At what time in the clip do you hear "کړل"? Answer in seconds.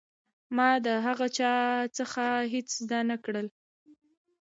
3.25-3.47